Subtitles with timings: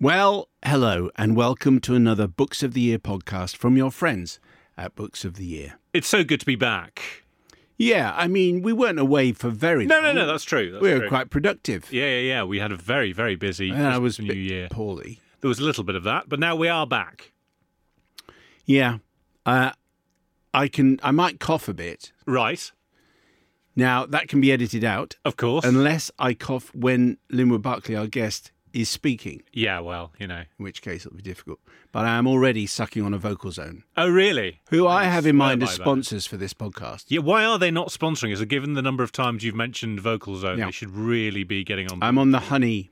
[0.00, 4.40] Well, hello, and welcome to another Books of the Year podcast from your friends
[4.76, 5.74] at Books of the Year.
[5.92, 7.02] It's so good to be back.
[7.76, 10.04] Yeah, I mean, we weren't away for very No, long.
[10.04, 10.70] no, no, that's true.
[10.72, 11.08] That's we were true.
[11.08, 11.92] quite productive.
[11.92, 12.42] Yeah, yeah, yeah.
[12.44, 14.68] We had a very, very busy And I was a New bit Year.
[14.70, 15.20] poorly.
[15.40, 17.32] There was a little bit of that, but now we are back.
[18.66, 18.98] Yeah.
[19.46, 19.72] Uh,
[20.52, 20.98] I can.
[21.02, 22.12] I might cough a bit.
[22.26, 22.70] Right,
[23.76, 25.64] Now, that can be edited out, of course.
[25.64, 30.42] unless I cough when Linwood Barclay, our guest, is speaking, yeah, well, you know.
[30.58, 31.58] in which case it'll be difficult.
[31.92, 34.60] But I am already sucking on a vocal zone, Oh, really?
[34.70, 37.04] who I have in mind as sponsors for this podcast.
[37.08, 38.42] Yeah, why are they not sponsoring us?
[38.44, 40.66] Given the number of times you've mentioned Vocal Zone, Yeah.
[40.66, 42.02] they should really be getting on.
[42.02, 42.90] I'm on the honey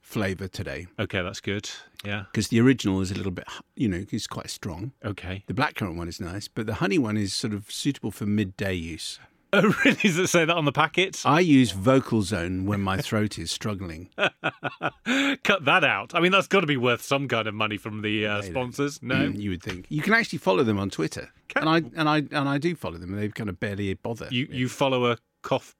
[0.00, 1.70] flavour today okay, that's good.
[2.04, 2.24] Yeah.
[2.32, 3.44] because the original is a little bit,
[3.76, 4.92] you know, it's quite strong.
[5.04, 5.44] Okay.
[5.46, 8.74] The blackcurrant one is nice, but the honey one is sort of suitable for midday
[8.74, 9.20] use.
[9.52, 9.96] Oh, really?
[9.96, 11.22] Does it say that on the packet?
[11.24, 14.08] I use Vocal Zone when my throat is struggling.
[14.16, 16.14] Cut that out.
[16.14, 19.02] I mean, that's got to be worth some kind of money from the uh, sponsors.
[19.02, 19.16] No.
[19.16, 22.08] Mm, you would think you can actually follow them on Twitter, Can- and I and
[22.08, 23.12] I and I do follow them.
[23.12, 24.28] and They kind of barely bother.
[24.30, 25.74] You you follow a cough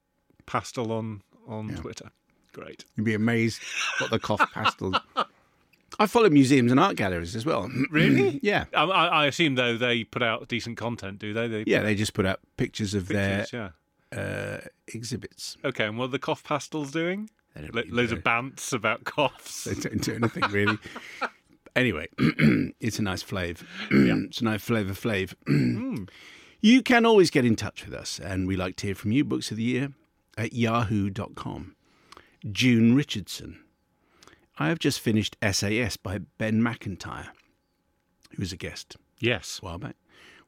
[0.47, 1.77] pastel on on Yeah.
[1.77, 2.11] Twitter.
[2.53, 2.85] Great.
[2.97, 3.61] You'd be amazed
[3.99, 4.97] what the cough pastels.
[5.99, 7.71] I follow museums and art galleries as well.
[7.91, 8.39] Really?
[8.43, 11.49] yeah, I, I assume though they put out decent content, do they?
[11.49, 11.83] They yeah.
[11.83, 13.71] They just put out pictures of pictures, yeah.
[14.11, 15.57] their uh, exhibits.
[15.65, 17.29] Okay, and what are the cough pastels doing?
[17.55, 18.17] They don't Lo- really loads do.
[18.19, 19.65] of bants about coughs.
[19.65, 20.79] They don't do anything really.
[21.77, 23.65] anyway, it's a nice flavour.
[23.91, 25.35] it's a nice flavour flav.
[26.63, 29.25] You can always get in touch with us, and we like to hear from you.
[29.25, 29.93] Books of the Year
[30.37, 31.75] at yahoo.com.
[32.53, 33.61] June Richardson.
[34.61, 37.29] I have just finished SAS by Ben Macintyre,
[38.33, 39.97] who was a guest Yes, a while back,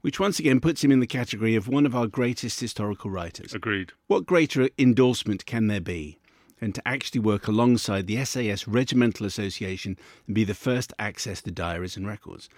[0.03, 3.55] which once again puts him in the category of one of our greatest historical writers.
[3.55, 3.93] agreed.
[4.09, 6.19] What greater endorsement can there be
[6.61, 11.41] than to actually work alongside the SAS Regimental Association and be the first to access
[11.41, 12.51] the diaries and records?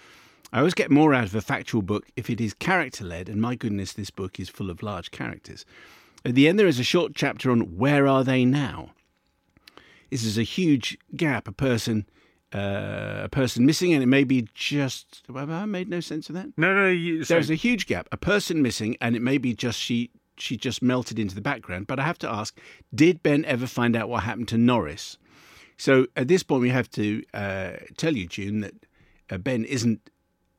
[0.53, 3.41] I always get more out of a factual book if it is character led, and
[3.41, 5.65] my goodness, this book is full of large characters.
[6.25, 8.94] At the end, there is a short chapter on where are they now?
[10.15, 12.07] This is a huge gap, a person.
[12.55, 15.25] Uh, a person missing, and it may be just.
[15.27, 16.57] Have I made no sense of that?
[16.57, 18.07] No, no, you, There's a huge gap.
[18.13, 21.89] A person missing, and it may be just she she just melted into the background.
[21.89, 22.57] But I have to ask:
[22.95, 25.19] Did Ben ever find out what happened to Norris?
[25.79, 28.75] So at this point, we have to uh, tell you, June, that
[29.31, 30.09] uh, Ben isn't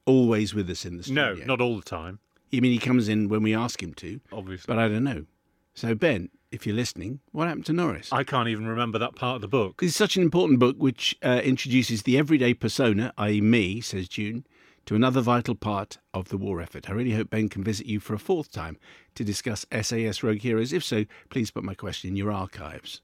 [0.05, 1.35] always with us in the studio.
[1.35, 2.19] no, not all the time,
[2.53, 4.65] I mean, he comes in when we ask him to, obviously.
[4.67, 5.27] but I don't know.
[5.75, 8.11] So Ben, if you're listening, what happened to Norris?
[8.11, 9.81] I can't even remember that part of the book.
[9.81, 14.45] It's such an important book which uh, introduces the everyday persona, i.e., me, says June,
[14.85, 16.89] to another vital part of the war effort.
[16.89, 18.77] I really hope Ben can visit you for a fourth time
[19.15, 20.71] to discuss SAS Rogue Heroes.
[20.71, 23.01] If so, please put my question in your archives.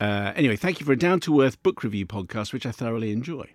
[0.00, 3.12] Uh, anyway, thank you for a down to earth book review podcast, which I thoroughly
[3.12, 3.48] enjoy.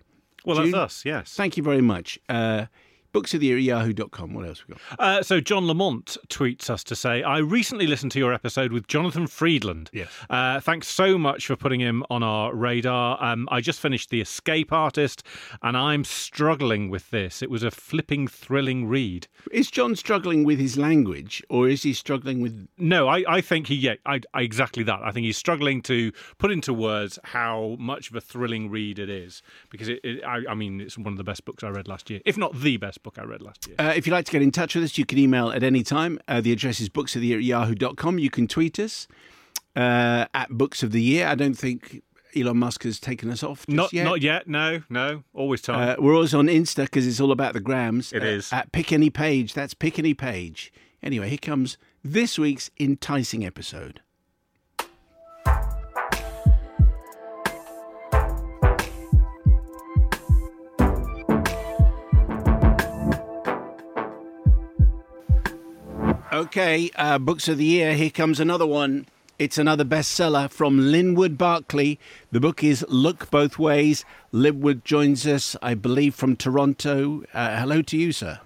[0.44, 1.34] Well, June, that's us, yes.
[1.34, 2.18] Thank you very much.
[2.28, 2.66] Uh,
[3.12, 4.34] Books of the year yahoo.com.
[4.34, 5.00] What else we got?
[5.00, 8.86] Uh, so John Lamont tweets us to say, I recently listened to your episode with
[8.86, 9.90] Jonathan Freedland.
[9.92, 10.08] Yes.
[10.28, 13.22] Uh, thanks so much for putting him on our radar.
[13.22, 15.22] Um, I just finished The Escape Artist,
[15.62, 17.42] and I'm struggling with this.
[17.42, 19.26] It was a flipping, thrilling read.
[19.52, 22.68] Is John struggling with his language, or is he struggling with?
[22.76, 25.00] No, I, I think he, yeah, I, I, exactly that.
[25.02, 29.08] I think he's struggling to put into words how much of a thrilling read it
[29.08, 31.88] is, because it, it I, I mean, it's one of the best books I read
[31.88, 33.76] last year, if not the best book I read last year.
[33.78, 35.82] Uh, if you'd like to get in touch with us, you can email at any
[35.82, 36.18] time.
[36.28, 38.18] Uh, the address is books of the year at yahoo.com.
[38.18, 39.06] You can tweet us
[39.76, 41.26] uh, at books of the year.
[41.26, 42.02] I don't think
[42.36, 43.66] Elon Musk has taken us off.
[43.68, 44.04] not yet.
[44.04, 44.48] not yet.
[44.48, 45.24] No, no.
[45.32, 45.90] Always time.
[45.90, 48.12] Uh, we're also on Insta because it's all about the grams.
[48.12, 48.46] It is.
[48.46, 49.54] is At Pick Any Page.
[49.54, 50.72] That's Pick Any Page.
[51.02, 54.00] Anyway, here comes this week's enticing episode.
[66.38, 67.94] Okay, uh, books of the year.
[67.94, 69.06] Here comes another one.
[69.40, 71.98] It's another bestseller from Linwood Barclay.
[72.30, 74.04] The book is Look Both Ways.
[74.30, 77.24] Linwood joins us, I believe, from Toronto.
[77.34, 78.38] Uh, hello to you, sir.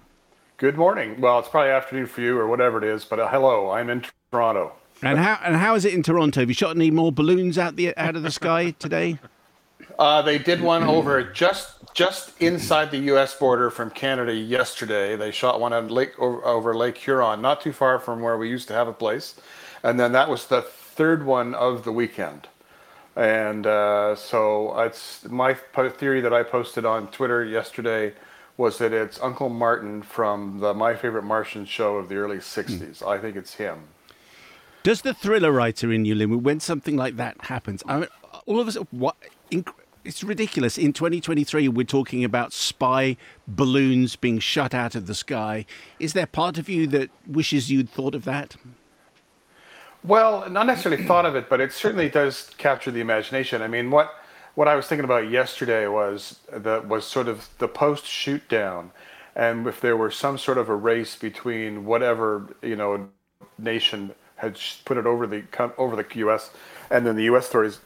[0.57, 1.21] Good morning.
[1.21, 4.03] Well, it's probably afternoon for you or whatever it is, but uh, hello, I'm in
[4.31, 4.71] Toronto.
[5.03, 6.39] And how and how is it in Toronto?
[6.39, 9.19] Have you shot any more balloons out the out of the sky today?
[9.99, 13.35] Uh, they did one over just just inside the U.S.
[13.35, 15.15] border from Canada yesterday.
[15.15, 18.49] They shot one on Lake over, over Lake Huron, not too far from where we
[18.49, 19.35] used to have a place,
[19.83, 22.47] and then that was the third one of the weekend.
[23.15, 28.13] And uh, so it's my theory that I posted on Twitter yesterday
[28.57, 33.05] was that it's Uncle Martin from the My Favorite Martian show of the early '60s.
[33.05, 33.83] I think it's him.
[34.81, 38.09] Does the thriller writer in you, Linwood, when something like that happens, I mean,
[38.45, 39.15] all of us, what?
[39.51, 39.73] Inc-
[40.05, 40.77] it's ridiculous.
[40.77, 43.17] In 2023, we're talking about spy
[43.47, 45.65] balloons being shut out of the sky.
[45.99, 48.55] Is there part of you that wishes you'd thought of that?
[50.03, 53.61] Well, not necessarily thought of it, but it certainly does capture the imagination.
[53.61, 54.13] I mean, what
[54.55, 58.91] what I was thinking about yesterday was the was sort of the post shoot down,
[59.35, 63.09] and if there were some sort of a race between whatever you know
[63.57, 65.43] nation had put it over the
[65.77, 66.51] over the U.S.
[66.91, 67.47] and then the U.S.
[67.47, 67.79] authorities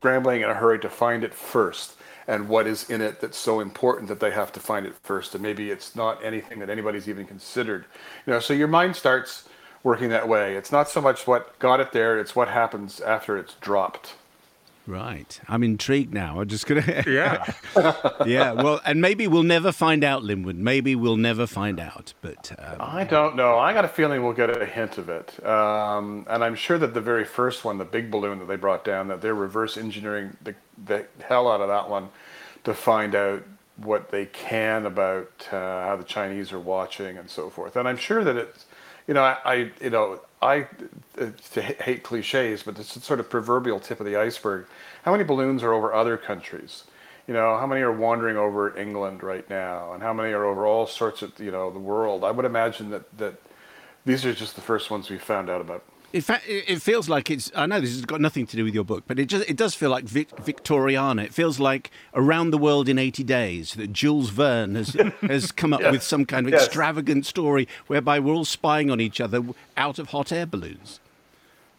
[0.00, 1.94] scrambling in a hurry to find it first,
[2.26, 5.34] and what is in it that's so important that they have to find it first,
[5.34, 7.84] and maybe it's not anything that anybody's even considered.
[8.26, 9.46] You know, so your mind starts
[9.82, 10.56] working that way.
[10.56, 14.14] It's not so much what got it there; it's what happens after it's dropped.
[14.90, 15.40] Right.
[15.46, 16.40] I'm intrigued now.
[16.40, 17.04] I'm just going to.
[17.06, 17.52] yeah.
[18.26, 18.52] yeah.
[18.52, 20.56] Well, and maybe we'll never find out, Linwood.
[20.56, 22.12] Maybe we'll never find out.
[22.20, 23.56] But um, I don't know.
[23.56, 26.92] I got a feeling we'll get a hint of it, um, and I'm sure that
[26.92, 30.36] the very first one, the big balloon that they brought down, that they're reverse engineering
[30.42, 32.08] the, the hell out of that one
[32.64, 33.44] to find out
[33.76, 37.76] what they can about uh, how the Chinese are watching and so forth.
[37.76, 38.66] And I'm sure that it's,
[39.06, 40.66] you know, I, I you know, I
[41.20, 44.66] uh, to hate cliches, but it's sort of proverbial tip of the iceberg.
[45.02, 46.84] How many balloons are over other countries?
[47.26, 50.66] You know, how many are wandering over England right now, and how many are over
[50.66, 52.24] all sorts of you know the world?
[52.24, 53.34] I would imagine that that
[54.04, 55.84] these are just the first ones we found out about.
[56.12, 57.50] In fact, it feels like it's.
[57.54, 59.56] I know this has got nothing to do with your book, but it just it
[59.56, 61.24] does feel like Vic, Victoriana.
[61.24, 64.88] It feels like around the world in eighty days that Jules Verne has
[65.22, 66.64] has come up with some kind of Yes.
[66.66, 69.42] extravagant story whereby we're all spying on each other
[69.76, 70.98] out of hot air balloons.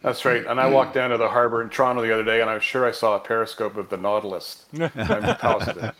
[0.00, 0.44] That's right.
[0.44, 2.84] And I walked down to the harbor in Toronto the other day, and I'm sure
[2.84, 4.64] I saw a periscope of the Nautilus.
[4.80, 4.90] I'm
[5.36, 5.92] positive.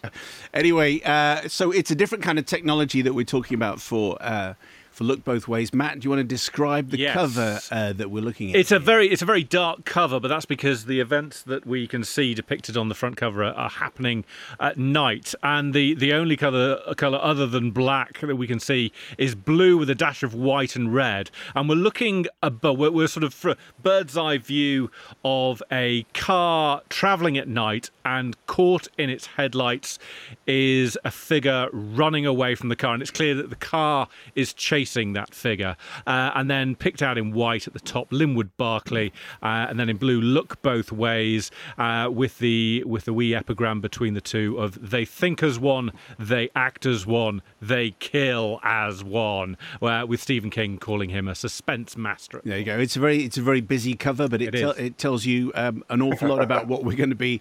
[0.52, 4.54] Anyway, uh, so it's a different kind of technology that we're talking about for uh,
[4.92, 5.72] for Look Both Ways.
[5.74, 7.14] Matt, do you want to describe the Yes.
[7.14, 8.56] cover uh, that we're looking at?
[8.56, 11.86] It's a very it's a very dark cover, but that's because the events that we
[11.86, 14.24] can see depicted on the front cover are, are happening
[14.60, 18.92] at night, and the the only color color other than black that we can see
[19.18, 21.30] is blue with a dash of white and red.
[21.54, 22.78] And we're looking above.
[22.78, 24.90] We're, we're sort of for a bird's eye view
[25.24, 29.98] of a car traveling at night, and caught in its headlights
[30.46, 34.52] is a figure running away from the car, and it's clear that the car is
[34.52, 34.81] chasing
[35.12, 39.12] that figure, uh, and then picked out in white at the top Linwood Barclay,
[39.42, 43.80] uh, and then in blue Look Both Ways, uh, with the with the wee epigram
[43.80, 49.04] between the two of they think as one, they act as one, they kill as
[49.04, 52.40] one, uh, with Stephen King calling him a suspense master.
[52.44, 52.78] There you go.
[52.78, 55.52] It's a very it's a very busy cover, but it, It te- it tells you
[55.54, 57.40] um, an awful lot about what we're going to be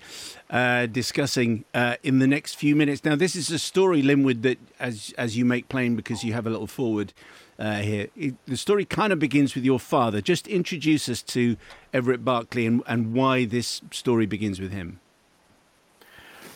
[0.52, 3.04] uh, discussing uh, in the next few minutes.
[3.04, 6.46] Now, this is a story, Linwood, that as as you make plain because you have
[6.46, 7.14] a little forward
[7.58, 8.08] uh, here.
[8.16, 10.20] It, the story kind of begins with your father.
[10.20, 11.58] Just introduce us to
[11.94, 15.00] Everett Barclay and, and why this story begins with him.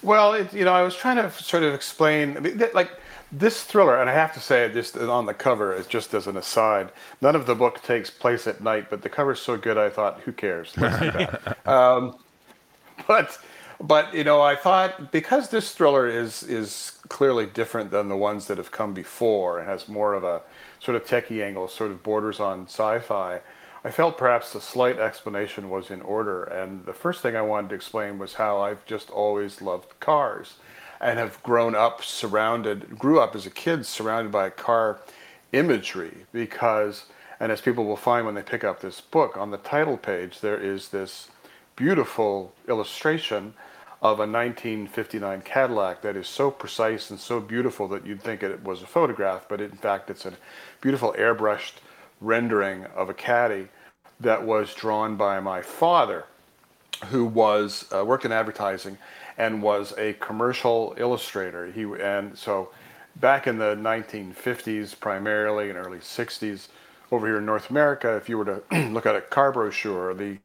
[0.02, 2.92] Well, it, you know, I was trying to sort of explain, I mean, like
[3.32, 6.38] this thriller, and I have to say, just on the cover, is just as an
[6.38, 6.92] aside.
[7.22, 10.22] None of the book takes place at night, but the cover's so good, I thought,
[10.22, 10.74] who cares?
[10.78, 11.58] Let's do that.
[11.68, 12.18] um,
[13.08, 13.38] but,
[13.82, 18.48] but you know, I thought because this thriller is is clearly different than the ones
[18.48, 20.42] that have come before, and has more of a
[20.80, 23.42] sort of techie angle, sort of borders on sci-fi.
[23.84, 27.70] I felt perhaps a slight explanation was in order, and the first thing I wanted
[27.70, 30.56] to explain was how I've just always loved cars,
[31.00, 35.02] and have grown up surrounded, grew up as a kid surrounded by car
[35.52, 37.06] imagery because,
[37.40, 40.40] and as people will find when they pick up this book, on the title page
[40.40, 41.30] there is this
[41.76, 43.54] beautiful illustration
[44.02, 48.64] of a 1959 Cadillac that is so precise and so beautiful that you'd think it
[48.64, 50.34] was a photograph, but in fact it's a
[50.82, 51.74] beautiful airbrushed
[52.22, 53.68] rendering of a caddy
[54.20, 56.26] that was drawn by my father,
[57.08, 58.98] who was uh, worked in advertising
[59.38, 61.68] and was a commercial illustrator.
[61.72, 62.70] He and so
[63.18, 66.68] back in the 1950s, primarily and early 60s,
[67.12, 70.38] over here in North America, if you were to look at a car brochure, the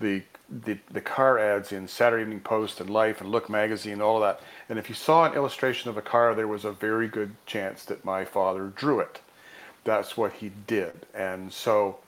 [0.00, 4.16] the the, the car ads in Saturday Evening Post and Life and Look magazine, all
[4.16, 7.08] of that, and if you saw an illustration of a car, there was a very
[7.08, 9.20] good chance that my father drew it.
[9.84, 11.98] That's what he did, and so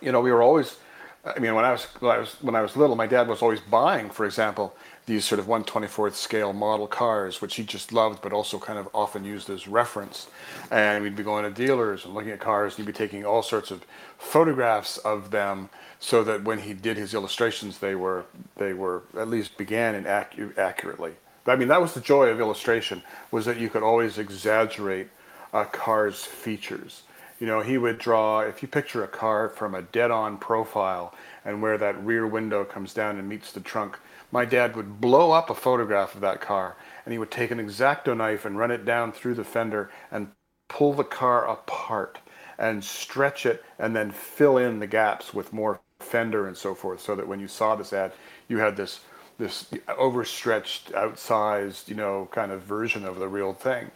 [0.00, 0.76] you know, we were always.
[1.22, 3.42] I mean, when I was when I was when I was little, my dad was
[3.42, 4.74] always buying, for example,
[5.04, 8.88] these sort of 124th scale model cars, which he just loved, but also kind of
[8.94, 10.28] often used as reference.
[10.70, 13.42] And we'd be going to dealers and looking at cars, and he'd be taking all
[13.42, 13.84] sorts of
[14.18, 15.68] photographs of them,
[16.00, 18.24] so that when he did his illustrations, they were
[18.56, 21.14] they were at least began accu- accurately.
[21.46, 25.08] I mean, that was the joy of illustration was that you could always exaggerate
[25.52, 27.02] a car's features.
[27.40, 31.14] You know, he would draw, if you picture a car from a dead on profile
[31.44, 33.98] and where that rear window comes down and meets the trunk,
[34.30, 37.58] my dad would blow up a photograph of that car and he would take an
[37.58, 40.30] X-Acto knife and run it down through the fender and
[40.68, 42.18] pull the car apart
[42.58, 47.00] and stretch it and then fill in the gaps with more fender and so forth
[47.00, 48.12] so that when you saw this ad,
[48.48, 49.00] you had this
[49.38, 49.66] this
[49.96, 53.90] overstretched, outsized, you know, kind of version of the real thing.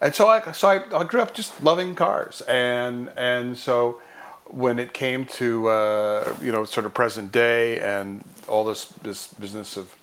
[0.00, 4.00] And so I so I, I grew up just loving cars, and and so
[4.44, 9.28] when it came to uh, you know sort of present day and all this this
[9.34, 9.94] business of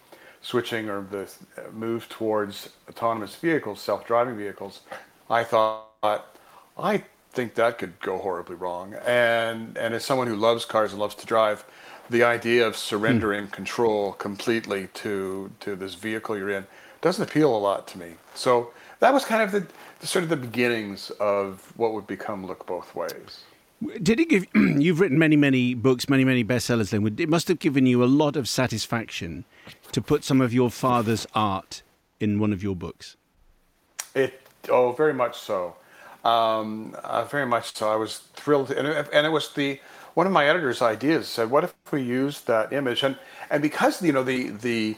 [0.41, 1.27] switching or the
[1.71, 4.81] move towards autonomous vehicles, self-driving vehicles,
[5.29, 6.37] I thought
[6.77, 7.03] I
[7.35, 8.95] think that could go horribly wrong.
[9.05, 11.65] And and as someone who loves cars and loves to drive,
[12.09, 13.51] the idea of surrendering hmm.
[13.51, 16.65] control completely to to this vehicle you're in
[17.01, 18.13] doesn't appeal a lot to me.
[18.33, 19.67] So that was kind of the,
[19.99, 23.43] the sort of the beginnings of what would become Look Both Ways.
[24.01, 24.45] Did it give?
[24.55, 26.91] You've written many, many books, many, many bestsellers.
[26.91, 27.19] Linwood.
[27.19, 29.45] It must have given you a lot of satisfaction
[29.91, 31.83] to put some of your father's art
[32.19, 33.17] in one of your books.
[34.15, 35.75] It oh, very much so,
[36.25, 37.89] um, uh, very much so.
[37.89, 39.79] I was thrilled, and it, and it was the
[40.15, 41.27] one of my editor's ideas.
[41.27, 43.17] Said, "What if we use that image?" And
[43.49, 44.97] and because you know the the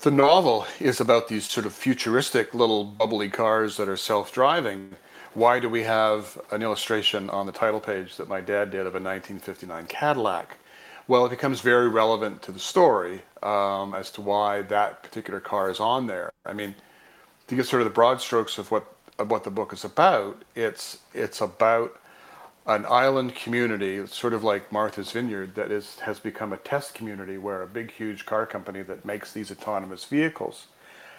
[0.00, 4.94] the novel is about these sort of futuristic little bubbly cars that are self-driving.
[5.32, 8.94] Why do we have an illustration on the title page that my dad did of
[8.94, 10.56] a 1959 Cadillac?
[11.08, 15.70] Well, it becomes very relevant to the story um, as to why that particular car
[15.70, 16.32] is on there.
[16.44, 16.74] I mean,
[17.48, 20.98] to get sort of the broad strokes of what what the book is about, it's
[21.14, 21.98] it's about
[22.66, 27.38] an island community, sort of like Martha's Vineyard, that is has become a test community
[27.38, 30.66] where a big, huge car company that makes these autonomous vehicles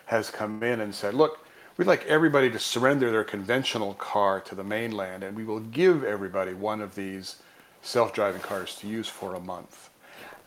[0.06, 1.46] has come in and said, "Look,
[1.78, 6.04] we'd like everybody to surrender their conventional car to the mainland, and we will give
[6.04, 7.38] everybody one of these
[7.82, 9.90] self-driving cars to use for a month."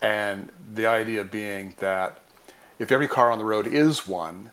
[0.02, 2.18] And the idea being that
[2.78, 4.52] if every car on the road is one,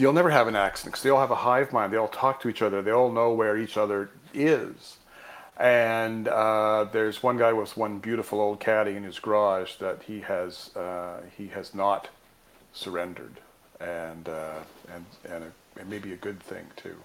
[0.00, 1.92] you'll never have an accident because they all have a hive mind.
[1.92, 2.82] They all talk to each other.
[2.82, 4.96] They all know where each other is.
[5.58, 10.20] And uh, there's one guy with one beautiful old caddy in his garage that he
[10.20, 12.08] has uh, he has not
[12.72, 13.40] surrendered,
[13.80, 14.60] and uh,
[14.94, 16.96] and and, a, and maybe a good thing too.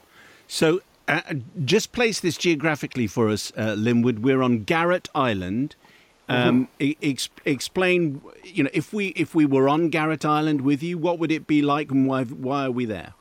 [0.47, 1.19] So, Uh,
[1.65, 4.19] just place this geographically for us, uh, Linwood.
[4.19, 5.75] We're on Garrett Island.
[6.29, 6.91] Um, Mm-hmm.
[7.03, 11.19] ex- explain, you know, if we if we were on Garrett Island with you, what
[11.19, 13.13] would it be like, and why why are we there?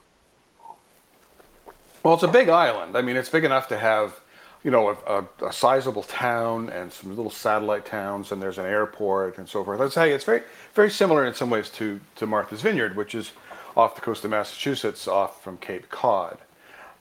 [2.02, 2.97] Well, it's a big island.
[2.97, 4.21] I mean, it's big enough to have,
[4.64, 4.97] you know, a,
[5.42, 9.64] a, a sizable town and some little satellite towns, and there's an airport and so
[9.64, 9.78] forth.
[9.80, 10.42] Let's say it's very,
[10.75, 13.32] very similar in some ways to, to Martha's Vineyard, which is
[13.76, 16.38] off the coast of Massachusetts, off from Cape Cod,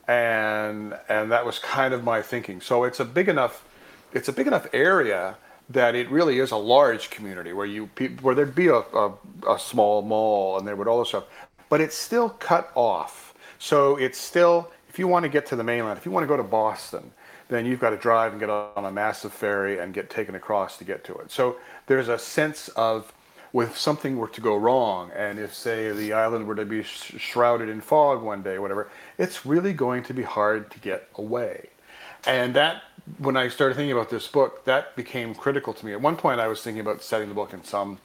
[0.08, 2.62] and and that was kind of my thinking.
[2.62, 3.64] So it's a big enough,
[4.14, 5.36] it's a big enough area
[5.74, 7.90] that it really is a large community where you
[8.22, 9.14] where there'd be a, a,
[9.50, 11.26] a small mall and there would all this stuff,
[11.70, 13.34] but it's still cut off.
[13.60, 16.28] So it's still if you want to get to the mainland, if you want to
[16.28, 17.12] go to Boston,
[17.48, 20.78] then you've got to drive and get on a massive ferry and get taken across
[20.78, 21.32] to get to it.
[21.32, 23.14] So there's a sense of
[23.54, 27.16] if something were to go wrong, and if say the island were to be sh-
[27.18, 31.70] shrouded in fog one day, whatever, it's really going to be hard to get away.
[32.26, 32.84] And that,
[33.18, 35.94] when I started thinking about this book, that became critical to me.
[35.94, 38.00] At one point, I was thinking about setting the book in some,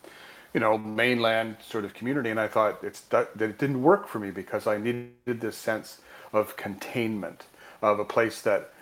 [0.55, 4.09] you know, mainland sort of community, and I thought it's that, that it didn't work
[4.09, 6.01] for me because I needed this sense
[6.33, 7.45] of containment,
[7.83, 8.73] of a place that,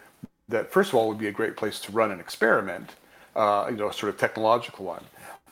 [0.49, 2.91] that first of all would be a great place to run an experiment,
[3.35, 5.05] uh, you know, a sort of technological one,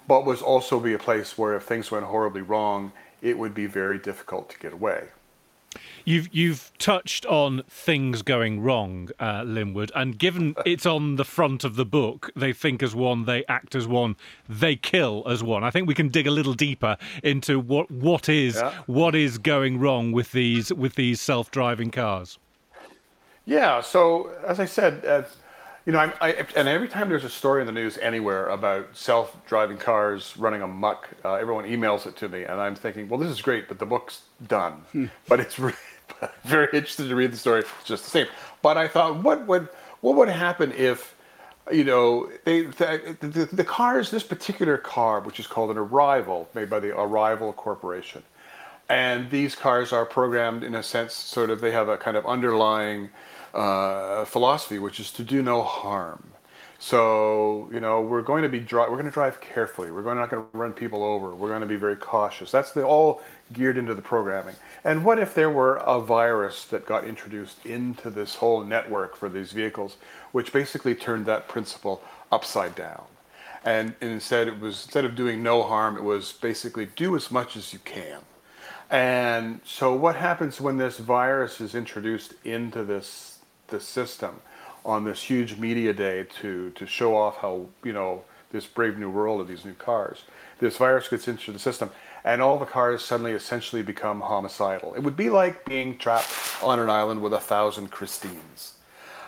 [0.06, 3.66] but was also be a place where if things went horribly wrong, it would be
[3.66, 5.08] very difficult to get away.
[6.04, 11.64] You've you've touched on things going wrong, uh, Linwood, and given it's on the front
[11.64, 14.16] of the book, they think as one, they act as one,
[14.48, 15.62] they kill as one.
[15.64, 18.72] I think we can dig a little deeper into what what is Yeah.
[18.86, 22.38] what is going wrong with these with these self-driving cars.
[23.44, 23.80] Yeah.
[23.80, 25.22] So as I said, uh,
[25.84, 28.86] you know, I'm, I, and every time there's a story in the news anywhere about
[28.92, 33.30] self-driving cars running amok, uh, everyone emails it to me, and I'm thinking, well, this
[33.30, 34.82] is great, but the book's done.
[35.26, 35.72] But it's re-
[36.44, 37.64] very interested to read the story.
[37.84, 38.26] Just the same.
[38.62, 39.68] But I thought, what would
[40.00, 41.14] what would happen if
[41.70, 46.48] you know, they, the, the, the cars, this particular car, which is called an Arrival,
[46.54, 48.22] made by the Arrival Corporation.
[48.88, 52.26] And these cars are programmed in a sense, sort of, they have a kind of
[52.26, 53.10] underlying
[53.54, 56.31] uh, philosophy, which is to do no harm.
[56.82, 59.92] So, you know, we're going to be dri- we're going to drive carefully.
[59.92, 61.32] We're not going to run people over.
[61.32, 62.50] We're going to be very cautious.
[62.50, 63.22] That's the, all
[63.52, 64.56] geared into the programming.
[64.82, 69.28] And what if there were a virus that got introduced into this whole network for
[69.28, 69.96] these vehicles,
[70.32, 72.02] which basically turned that principle
[72.32, 73.04] upside down?
[73.64, 77.30] And, and instead, it was instead of doing no harm, it was basically do as
[77.30, 78.18] much as you can.
[78.90, 84.40] And so, what happens when this virus is introduced into this this system
[84.84, 89.10] on this huge media day to to show off how you know this brave new
[89.10, 90.22] world of these new cars?
[90.58, 91.90] This virus gets into the system,
[92.24, 94.94] and all the cars suddenly essentially become homicidal.
[94.94, 96.30] It would be like being trapped
[96.62, 98.74] on an island with a thousand Christines,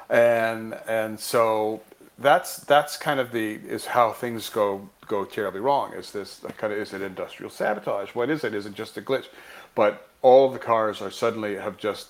[0.09, 1.83] and and so
[2.19, 5.93] that's that's kind of the is how things go go terribly wrong.
[5.95, 8.15] Is this kind of is it industrial sabotage?
[8.15, 8.55] What is it?
[8.55, 9.27] Is it just a glitch?
[9.75, 12.09] But all the cars are suddenly have just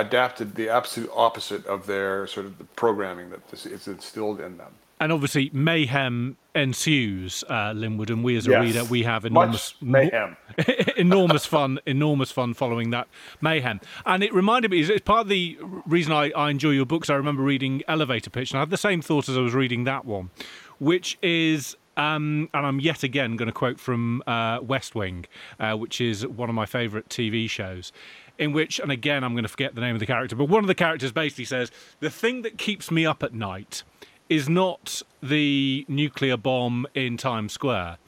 [0.00, 4.56] adapted the absolute opposite of their sort of the programming that this is instilled in
[4.58, 4.72] them.
[5.02, 8.60] And obviously, mayhem ensues, uh, Linwood, and we as a Yes.
[8.62, 10.36] reader, we have enormous Much mayhem.
[10.96, 13.08] enormous fun, enormous fun following that
[13.40, 13.80] mayhem.
[14.04, 17.08] And it reminded me, it's part of the reason I, I enjoy your books.
[17.08, 19.84] I remember reading Elevator Pitch, and I had the same thought as I was reading
[19.84, 20.30] that one,
[20.78, 21.76] which is.
[21.96, 25.26] Um, and I'm yet again going to quote from uh, West Wing,
[25.58, 27.92] uh, which is one of my favourite TV shows,
[28.40, 30.64] in which, and again, I'm going to forget the name of the character, but one
[30.64, 33.82] of the characters basically says, The thing that keeps me up at night
[34.30, 37.98] is not the nuclear bomb in Times Square.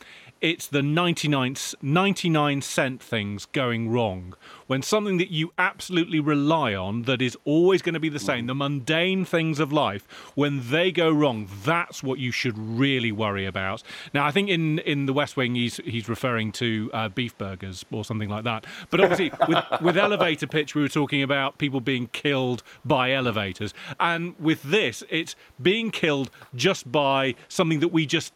[0.43, 4.35] It's the 99, 99 cent things going wrong.
[4.67, 8.49] When something that you absolutely rely on, that is always going to be the same,
[8.49, 13.47] the mundane things of life, when they go wrong, that's what you should really worry
[13.47, 13.85] about.
[14.13, 17.85] Now, I think in, in The West Wing, he's, he's referring to uh, beef burgers
[17.93, 18.67] or something like that.
[18.91, 23.73] But obviously, with, with Elevator Pitch, we were talking about people being killed by elevators.
[24.01, 28.33] And with this, it's being killed just by something that we just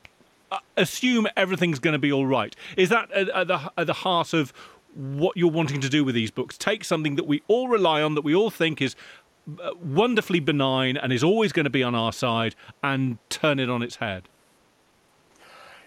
[0.76, 2.54] assume everything's going to be all right.
[2.76, 4.52] Is that at, the, at the heart of
[4.94, 6.56] what you're wanting to do with these books?
[6.56, 8.96] Take something that we all rely on, that we all think is
[9.60, 13.70] uh, wonderfully benign and is always going to be on our side, and turn it
[13.70, 14.28] on its head.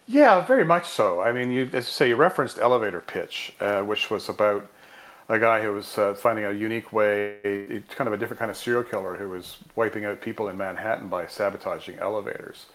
[0.07, 1.21] Yeah, very much so.
[1.21, 4.67] I mean, you, as you say, you referenced elevator pitch, uh, which was about
[5.29, 8.57] a guy who was uh, finding a unique way, kind of a different kind of
[8.57, 12.65] serial killer who was wiping out people in Manhattan by sabotaging elevators.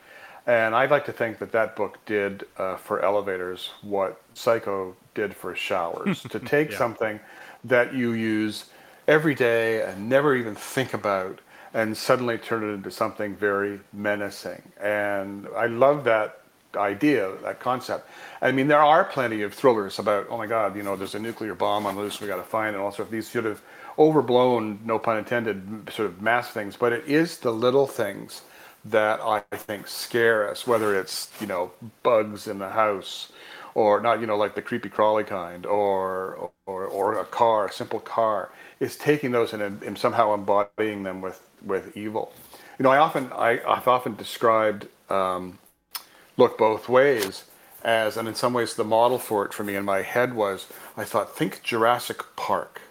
[0.46, 5.34] And I'd like to think that that book did uh, for elevators what Psycho did
[5.34, 6.22] for showers.
[6.24, 7.18] to take something
[7.64, 8.66] that you use
[9.08, 11.40] every day and never even think about
[11.72, 14.62] and suddenly turn it into something very menacing.
[14.80, 16.40] And I love that
[16.76, 18.08] idea, that concept.
[18.42, 21.18] I mean, there are plenty of thrillers about, oh my God, you know, there's a
[21.18, 23.46] nuclear bomb on loose, we got to find it, and all sorts of these sort
[23.46, 23.62] of
[23.98, 26.76] overblown, no pun intended, sort of mass things.
[26.76, 28.42] But it is the little things
[28.84, 33.32] that I think scare us, whether it's, you know, bugs in the house
[33.74, 37.72] or not, you know, like the creepy crawly kind, or or or a car, a
[37.72, 42.32] simple car, is taking those and, and somehow embodying them with with evil.
[42.78, 45.58] You know, I often I, I've often described um,
[46.36, 47.44] look both ways
[47.84, 50.66] as, and in some ways the model for it for me in my head was
[50.96, 52.82] I thought think Jurassic Park,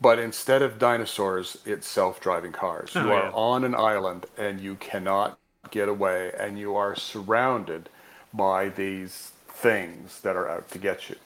[0.00, 2.92] but instead of dinosaurs, it's self-driving cars.
[2.94, 3.30] Oh, you are yeah.
[3.32, 5.38] on an island and you cannot
[5.70, 7.88] get away, and you are surrounded
[8.32, 11.16] by these things that are out to get you.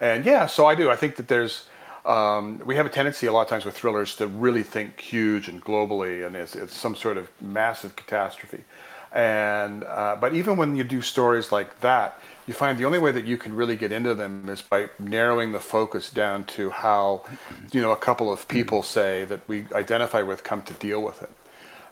[0.00, 0.90] And yeah, so I do.
[0.90, 1.64] I think that there's
[2.04, 5.48] um, we have a tendency a lot of times with thrillers to really think huge
[5.48, 8.64] and globally, and it's, it's some sort of massive catastrophe.
[9.12, 13.12] And uh, but even when you do stories like that, you find the only way
[13.12, 17.24] that you can really get into them is by narrowing the focus down to how,
[17.72, 21.22] you know, a couple of people say that we identify with come to deal with
[21.22, 21.30] it.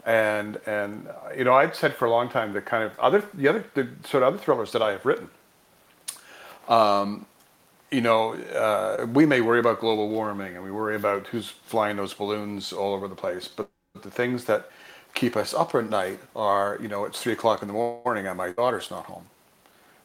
[0.07, 3.49] And and you know, i've said for a long time the kind of other the
[3.49, 5.31] other the sort of other thrillers that I have written.
[6.69, 7.27] Um,
[7.93, 11.97] you know, uh, we may worry about global warming and we worry about who's flying
[11.97, 13.71] those balloons all over the place, but
[14.03, 14.71] the things that
[15.15, 18.39] keep us up at night are, you know, it's three o'clock in the morning and
[18.39, 19.30] my daughter's not home.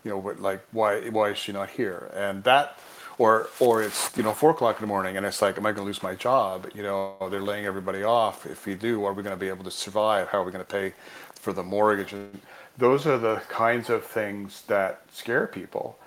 [0.05, 2.11] You know, like why why is she not here?
[2.13, 2.79] And that,
[3.17, 5.71] or or it's you know four o'clock in the morning and it's like, am I
[5.71, 6.69] going to lose my job?
[6.73, 8.45] You know, they're laying everybody off.
[8.45, 10.29] If we do, are we going to be able to survive?
[10.29, 10.93] How are we going to pay
[11.33, 12.13] for the mortgage?
[12.13, 12.39] And
[12.77, 15.97] those are the kinds of things that scare people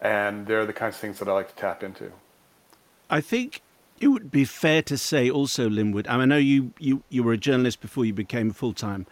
[0.00, 2.12] and they're the kinds of things that I like to tap into.
[3.08, 3.62] I think
[4.00, 6.06] it would be fair to say also, Linwood.
[6.08, 9.06] I, mean, I know you, you, you were a journalist before you became full time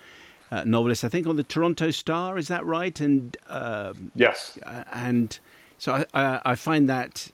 [0.55, 1.05] uh, novelist.
[1.05, 2.99] I think on the Toronto Star, is that right?
[3.01, 5.39] And um, yes, uh, and
[5.79, 7.31] so I, I, find that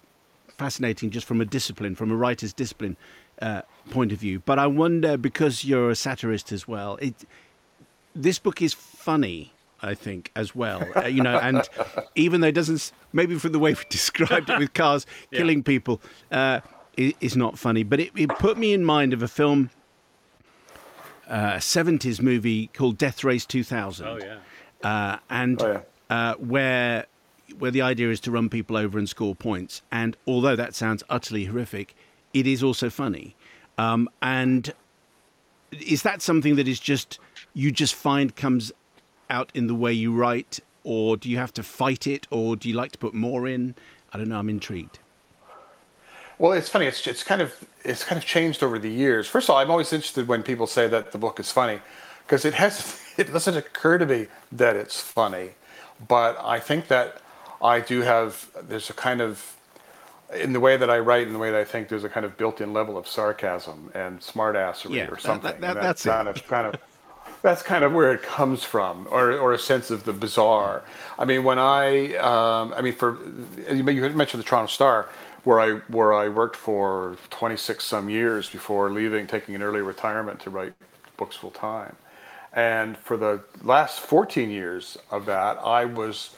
[0.56, 2.96] fascinating, just from a discipline, from a writer's discipline
[3.42, 4.40] uh, point of view.
[4.40, 6.96] But I wonder because you're a satirist as well.
[6.96, 7.14] It,
[8.14, 9.52] this book is funny
[9.82, 10.86] I think, as well.
[10.94, 11.66] Uh, you know, and
[12.14, 16.02] even though it doesn't, maybe from the way we described it with cars killing people,
[16.30, 16.60] uh,
[16.98, 17.82] it's not funny.
[17.82, 19.70] But it, it, put me in mind of a film,
[21.30, 24.06] uh, a 70s movie called Death Race 2000.
[24.06, 24.38] Oh, yeah.
[24.82, 25.80] Uh, and oh, yeah.
[26.10, 27.06] Uh, where
[27.58, 29.82] where the idea is to run people over and score points.
[29.90, 31.94] And although that sounds utterly horrific,
[32.32, 33.36] it is also funny.
[33.78, 34.72] Um, and
[35.72, 37.18] is that something that is just
[37.54, 38.72] you just find comes
[39.28, 42.68] out in the way you write, or do you have to fight it, or do
[42.68, 43.74] you like to put more in?
[44.12, 44.38] I don't know.
[44.38, 44.98] I'm intrigued.
[46.40, 46.86] Well, it's funny.
[46.86, 47.52] It's it's kind of
[47.84, 49.28] it's kind of changed over the years.
[49.28, 51.80] First of all, I'm always interested when people say that the book is funny,
[52.26, 55.50] because it has it doesn't occur to me that it's funny,
[56.08, 57.20] but I think that
[57.60, 59.54] I do have there's a kind of
[60.34, 62.24] in the way that I write in the way that I think, there's a kind
[62.24, 65.42] of built-in level of sarcasm and smartassery yeah, or something.
[65.42, 66.36] That, that, that, that's kind it.
[66.36, 66.80] of kind of
[67.42, 70.82] that's kind of where it comes from, or, or a sense of the bizarre.
[71.18, 73.18] I mean, when I, um, I mean, for
[73.70, 75.08] you mentioned the Toronto Star,
[75.44, 80.40] where I where I worked for 26 some years before leaving, taking an early retirement
[80.40, 80.74] to write
[81.16, 81.96] books full time,
[82.52, 86.36] and for the last 14 years of that, I was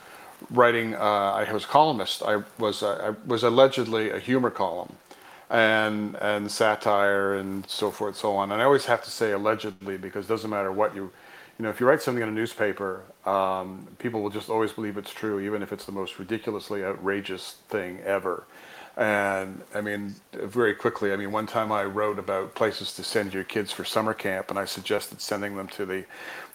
[0.51, 0.95] writing.
[0.95, 2.23] Uh, I was a columnist.
[2.23, 4.95] I was uh, I was allegedly a humor column
[5.51, 8.53] and and satire and so forth and so on.
[8.53, 11.05] And I always have to say allegedly because it doesn't matter what you,
[11.59, 14.97] you know, if you write something in a newspaper, um, people will just always believe
[14.99, 18.45] it's true, even if it's the most ridiculously outrageous thing ever.
[18.95, 23.33] And I mean, very quickly, I mean, one time I wrote about places to send
[23.33, 26.05] your kids for summer camp, and I suggested sending them to the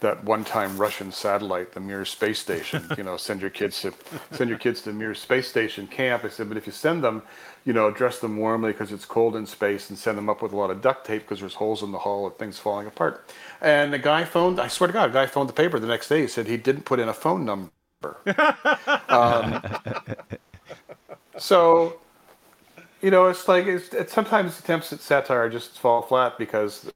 [0.01, 2.87] that one-time Russian satellite, the Mir space station.
[2.95, 3.93] you know, send your kids to
[4.33, 6.23] send your kids to Mir space station camp.
[6.25, 7.23] I said, but if you send them,
[7.65, 10.53] you know, dress them warmly because it's cold in space, and send them up with
[10.53, 13.27] a lot of duct tape because there's holes in the hull and things falling apart.
[13.61, 14.59] And the guy phoned.
[14.59, 16.21] I swear to God, the guy phoned the paper the next day.
[16.21, 17.71] He said he didn't put in a phone number.
[19.09, 19.59] um,
[21.39, 21.99] so
[23.07, 26.91] you know, it's like it's, it's sometimes attempts at satire just fall flat because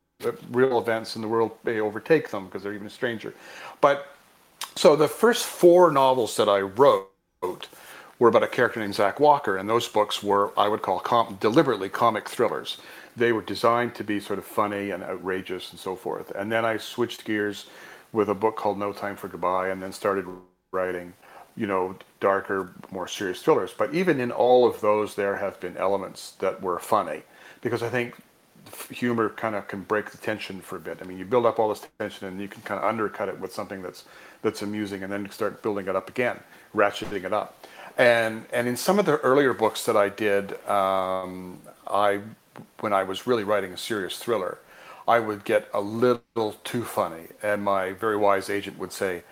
[0.50, 3.34] real events in the world may overtake them because they're even stranger.
[3.80, 4.14] But
[4.76, 7.08] so the first four novels that I wrote
[8.20, 11.38] were about a character named Zack Walker, and those books were I would call com-
[11.40, 12.80] deliberately comic thrillers.
[13.16, 16.32] They were designed to be sort of funny and outrageous and so forth.
[16.32, 17.68] And then I switched gears
[18.12, 20.26] with a book called No Time for Goodbye, and then started
[20.74, 21.14] writing
[21.56, 23.74] you know, darker, more serious thrillers.
[23.78, 27.24] But even in all of those, there have been elements that were funny,
[27.60, 28.16] because I think
[28.90, 31.00] humor kind of can break the tension for a bit.
[31.02, 33.38] I mean, you build up all this tension and you can kind of undercut it
[33.38, 34.06] with something that's
[34.44, 36.40] that's amusing, and then start building it up again,
[36.74, 37.68] ratcheting it up.
[37.98, 42.22] And and in some of the earlier books that I did, um, I
[42.80, 44.60] when I was really writing a serious thriller,
[45.08, 49.24] I would get a little too funny, and my very wise agent would say,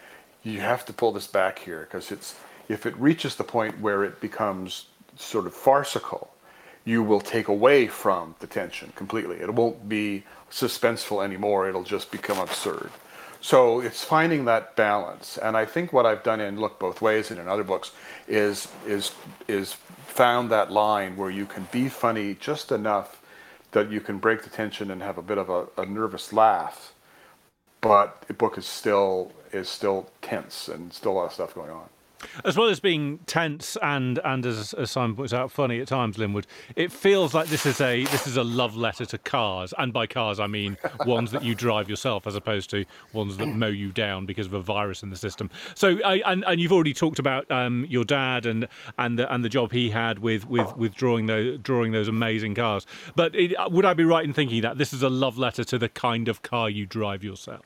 [0.43, 2.35] "You have to pull this back here because it's
[2.69, 4.85] if it reaches the point where it becomes
[5.17, 6.33] sort of farcical."
[6.85, 9.37] you will take away from the tension completely.
[9.37, 11.69] It won't be suspenseful anymore.
[11.69, 12.89] It'll just become absurd.
[13.41, 15.37] So it's finding that balance.
[15.37, 17.91] And I think what I've done in Look Both Ways and in other books
[18.27, 19.11] is is
[19.47, 19.73] is
[20.07, 23.21] found that line where you can be funny just enough
[23.71, 26.91] that you can break the tension and have a bit of a, a nervous laugh,
[27.81, 31.69] but the book is still is still tense and still a lot of stuff going
[31.69, 31.87] on.
[32.43, 36.17] As well as being tense and and as, as Simon puts out, funny at times,
[36.17, 39.93] Linwood, it feels like this is a this is a love letter to cars, and
[39.93, 43.67] by cars I mean ones that you drive yourself, as opposed to ones that mow
[43.67, 45.49] you down because of a virus in the system.
[45.75, 49.43] So, I, and and you've already talked about um, your dad and and the, and
[49.43, 52.85] the job he had with with with drawing those drawing those amazing cars.
[53.15, 55.77] But it, would I be right in thinking that this is a love letter to
[55.77, 57.65] the kind of car you drive yourself?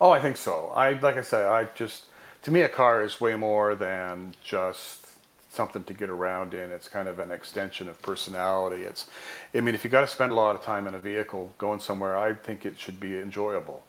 [0.00, 0.72] Oh, I think so.
[0.74, 2.04] I like I say, I just
[2.42, 5.06] to me, a car is way more than just
[5.50, 6.70] something to get around in.
[6.70, 8.82] It's kind of an extension of personality.
[8.82, 9.06] It's,
[9.54, 11.80] I mean, if you've got to spend a lot of time in a vehicle going
[11.80, 13.84] somewhere, I think it should be enjoyable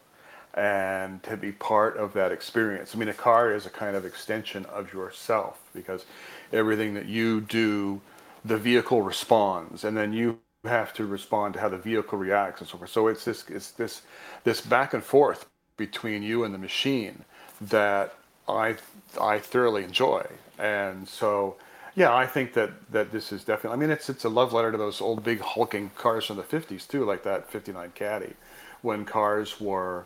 [0.53, 2.93] and to be part of that experience.
[2.93, 6.05] I mean, a car is a kind of extension of yourself because
[6.51, 8.01] everything that you do,
[8.43, 12.69] the vehicle responds, and then you have to respond to how the vehicle reacts and
[12.69, 12.89] so forth.
[12.91, 14.01] So it's this, it's this,
[14.43, 15.45] this back and forth
[15.77, 17.23] between you and the machine
[17.61, 18.15] that
[18.47, 18.75] I
[19.19, 20.25] I thoroughly enjoy,
[20.59, 21.57] and so
[21.95, 23.77] yeah, I think that that this is definitely.
[23.77, 26.43] I mean, it's it's a love letter to those old big hulking cars from the
[26.43, 28.33] '50s too, like that '59 Caddy,
[28.81, 30.05] when cars were,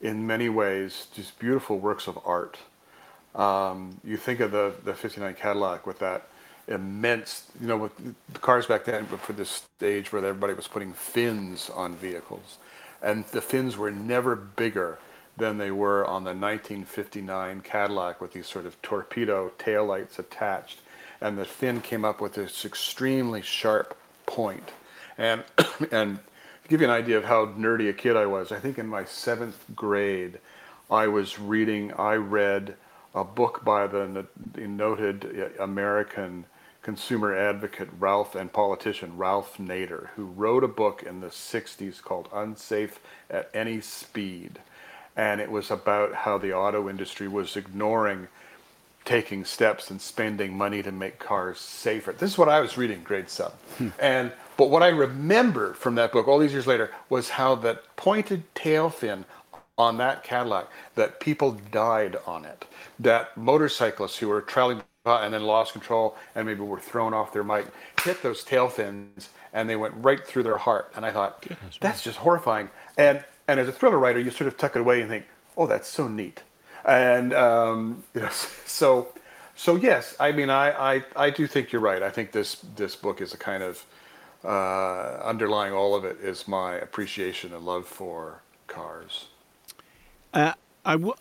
[0.00, 2.58] in many ways, just beautiful works of art.
[3.34, 6.28] Um, you think of the the '59 Cadillac with that
[6.68, 7.92] immense, you know, with
[8.32, 12.58] the cars back then, but for this stage where everybody was putting fins on vehicles,
[13.02, 14.98] and the fins were never bigger
[15.36, 20.80] than they were on the 1959 Cadillac with these sort of torpedo taillights attached.
[21.20, 24.70] And the fin came up with this extremely sharp point.
[25.18, 25.44] And,
[25.90, 28.78] and to give you an idea of how nerdy a kid I was, I think
[28.78, 30.38] in my seventh grade,
[30.90, 32.76] I was reading, I read
[33.14, 36.46] a book by the, the noted uh, American
[36.82, 42.28] consumer advocate Ralph and politician Ralph Nader, who wrote a book in the 60s called
[42.32, 44.60] Unsafe at Any Speed
[45.16, 48.28] and it was about how the auto industry was ignoring
[49.04, 52.12] taking steps and spending money to make cars safer.
[52.12, 53.52] This is what I was reading, grade seven.
[53.78, 53.88] Hmm.
[53.98, 57.96] And but what I remember from that book all these years later was how that
[57.96, 59.24] pointed tail fin
[59.76, 62.64] on that Cadillac, that people died on it.
[63.00, 67.42] That motorcyclists who were traveling and then lost control and maybe were thrown off their
[67.42, 67.66] bike
[68.04, 70.92] hit those tail fins and they went right through their heart.
[70.96, 72.70] And I thought, Goodness that's just horrifying.
[72.96, 75.26] And and as a thriller writer, you sort of tuck it away and think,
[75.56, 76.42] oh, that's so neat.
[76.84, 79.08] And um, you know, so
[79.56, 82.02] so yes, I mean, I, I I do think you're right.
[82.02, 83.84] I think this this book is a kind of
[84.44, 89.26] uh, underlying all of it is my appreciation and love for cars.
[90.32, 90.52] Uh,
[90.84, 91.14] I w-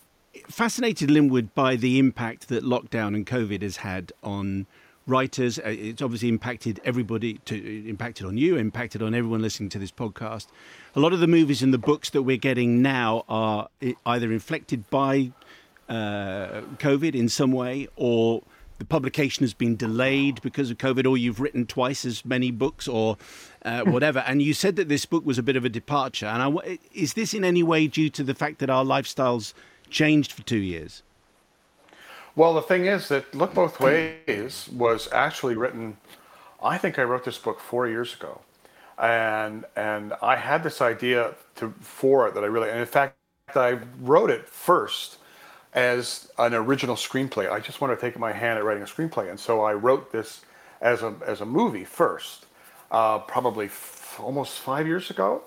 [0.48, 4.66] fascinated Linwood by the impact that lockdown and COVID has had on
[5.08, 5.60] writers.
[5.60, 7.40] Uh, it's obviously impacted everybody.
[7.46, 10.48] To impacted on you, impacted on everyone listening to this podcast.
[10.96, 13.70] A lot of the movies and the books that we're getting now are
[14.06, 15.32] either inflected by
[15.90, 18.44] uh, COVID in some way, or
[18.80, 22.88] the publication has been delayed because of COVID, or you've written twice as many books,
[22.88, 23.18] or
[23.64, 24.20] uh, whatever.
[24.20, 26.26] and you said that this book was a bit of a departure.
[26.26, 29.54] And I, is this in any way due to the fact that our lifestyles
[29.90, 31.04] changed for two years?
[32.36, 35.98] Well, the thing is that Look Both Ways was actually written,
[36.64, 38.42] I think I wrote this book four years ago.
[38.98, 43.16] And, and I had this idea to, for it that I really, and in fact,
[43.56, 45.18] I wrote it first
[45.74, 47.52] as an original screenplay.
[47.52, 49.30] I just wanted to take my hand at writing a screenplay.
[49.30, 50.42] And so I wrote this
[50.82, 52.48] as a, as a movie first,
[52.92, 55.44] uh, probably f- almost five years ago.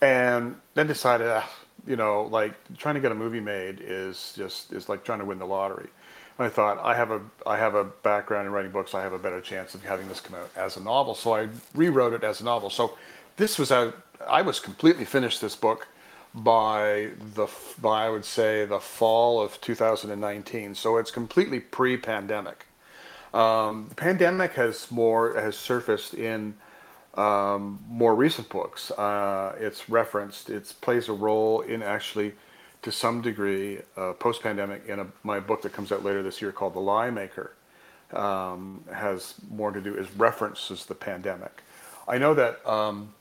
[0.00, 1.42] And then decided, uh,
[1.86, 5.26] you know, like trying to get a movie made is just, is like trying to
[5.26, 5.88] win the lottery.
[6.40, 8.94] I thought I have a I have a background in writing books.
[8.94, 11.14] I have a better chance of having this come out as a novel.
[11.14, 12.70] So I rewrote it as a novel.
[12.70, 12.96] So
[13.36, 13.96] this was out.
[14.26, 15.88] I was completely finished this book
[16.34, 17.46] by the
[17.80, 20.74] by I would say the fall of 2019.
[20.74, 22.66] So it's completely pre-pandemic.
[23.32, 26.54] Um, the pandemic has more has surfaced in
[27.14, 28.90] um, more recent books.
[28.92, 30.50] Uh, it's referenced.
[30.50, 32.34] It plays a role in actually,
[32.82, 34.86] to some degree, uh, post-pandemic.
[34.86, 37.52] In a, my book that comes out later this year called The Lie Maker,
[38.12, 41.62] um, has more to do is references the pandemic.
[42.08, 43.12] I know that um,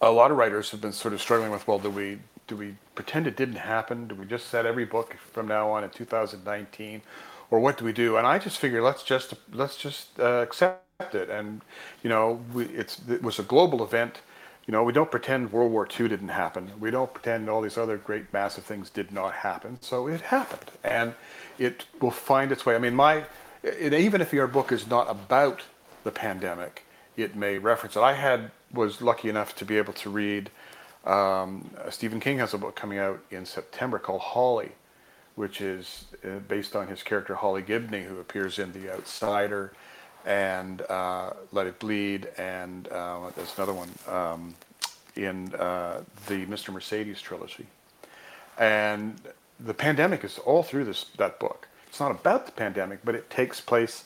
[0.00, 2.76] a lot of writers have been sort of struggling with, well, do we do we
[2.94, 4.06] pretend it didn't happen?
[4.06, 7.02] Do we just set every book from now on in 2019,
[7.50, 8.16] or what do we do?
[8.16, 11.28] And I just figure let's just let's just uh, accept it.
[11.28, 11.62] And
[12.02, 14.20] you know, we, it's it was a global event.
[14.66, 16.72] You know, we don't pretend World War II didn't happen.
[16.80, 19.78] We don't pretend all these other great massive things did not happen.
[19.80, 21.14] So it happened, and
[21.56, 22.74] it will find its way.
[22.74, 23.24] I mean, my
[23.62, 25.62] it, even if your book is not about
[26.02, 26.84] the pandemic,
[27.16, 28.00] it may reference it.
[28.00, 30.50] I had was lucky enough to be able to read.
[31.04, 34.72] Um, Stephen King has a book coming out in September called Holly,
[35.36, 39.72] which is uh, based on his character Holly Gibney, who appears in The Outsider
[40.26, 44.54] and uh, Let It Bleed, and uh, there's another one um,
[45.14, 46.72] in uh, the Mr.
[46.72, 47.66] Mercedes trilogy.
[48.58, 49.18] And
[49.60, 51.68] the pandemic is all through this that book.
[51.88, 54.04] It's not about the pandemic, but it takes place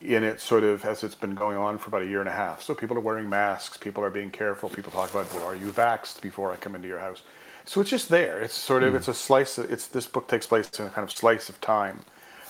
[0.00, 2.32] in it sort of as it's been going on for about a year and a
[2.32, 2.62] half.
[2.62, 5.72] So people are wearing masks, people are being careful, people talk about, well, are you
[5.72, 7.22] vaxxed before I come into your house?
[7.64, 8.40] So it's just there.
[8.40, 8.96] It's sort of, mm.
[8.96, 11.60] it's a slice, of, it's, this book takes place in a kind of slice of
[11.60, 12.00] time.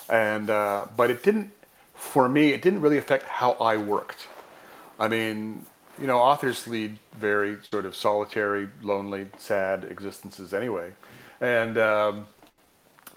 [0.09, 1.51] And, uh, but it didn't,
[1.97, 4.27] for me, it didn't really affect how I worked.
[4.99, 5.65] I mean,
[5.99, 10.91] you know, authors lead very sort of solitary, lonely, sad existences anyway.
[11.41, 12.27] And, um,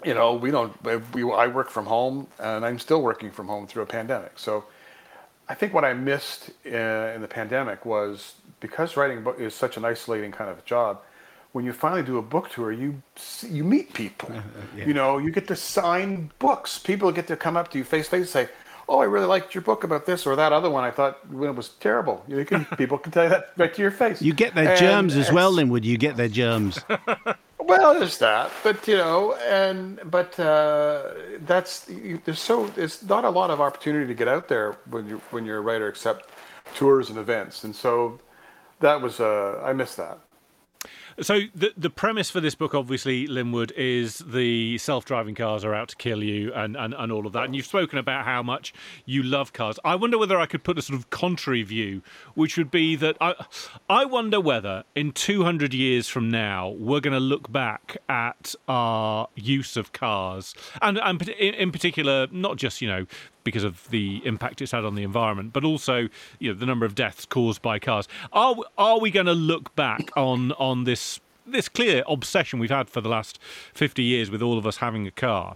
[0.03, 0.73] you know, we don't.
[1.13, 4.33] We, I work from home, and I'm still working from home through a pandemic.
[4.35, 4.65] So,
[5.47, 9.53] I think what I missed in, in the pandemic was because writing a book is
[9.53, 11.01] such an isolating kind of job.
[11.51, 13.01] When you finally do a book tour, you
[13.47, 14.31] you meet people.
[14.77, 14.85] yeah.
[14.85, 16.79] You know, you get to sign books.
[16.79, 18.53] People get to come up to you face to face and say,
[18.87, 20.83] "Oh, I really liked your book about this or that other one.
[20.83, 23.91] I thought it was terrible." You can, people can tell you that right to your
[23.91, 24.21] face.
[24.21, 25.85] You get their and germs as well, Linwood.
[25.85, 26.79] You get their germs.
[27.63, 31.13] Well, there's that, but you know, and but uh,
[31.45, 31.85] that's
[32.25, 35.45] there's so there's not a lot of opportunity to get out there when you when
[35.45, 36.29] you're a writer, except
[36.75, 38.19] tours and events, and so
[38.79, 40.19] that was uh, I miss that.
[41.19, 45.89] So the the premise for this book, obviously, Linwood, is the self-driving cars are out
[45.89, 47.45] to kill you, and, and, and all of that.
[47.45, 48.73] And you've spoken about how much
[49.05, 49.77] you love cars.
[49.83, 52.01] I wonder whether I could put a sort of contrary view,
[52.35, 53.35] which would be that I
[53.89, 59.27] I wonder whether in 200 years from now we're going to look back at our
[59.35, 63.05] use of cars, and and in, in particular, not just you know
[63.43, 66.07] because of the impact it's had on the environment, but also
[66.39, 68.07] you know the number of deaths caused by cars.
[68.33, 72.89] Are are we going to look back on on this this clear obsession we've had
[72.89, 73.39] for the last
[73.73, 75.55] fifty years with all of us having a car?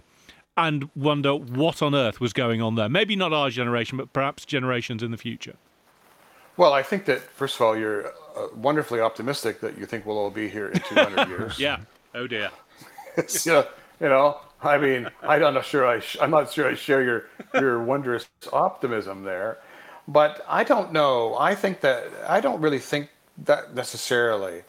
[0.58, 2.88] And wonder what on earth was going on there.
[2.88, 5.56] Maybe not our generation, but perhaps generations in the future.
[6.56, 10.16] Well, I think that first of all, you're uh, wonderfully optimistic that you think we'll
[10.16, 11.58] all be here in 200 years.
[11.58, 11.80] yeah.
[12.14, 12.50] Oh dear.
[13.16, 13.66] you know,
[14.00, 17.26] you know, I mean, I'm not sure I sh- I'm not sure I share your
[17.54, 19.58] your wondrous optimism there,
[20.08, 21.36] but I don't know.
[21.38, 23.10] I think that I don't really think
[23.44, 24.62] that necessarily.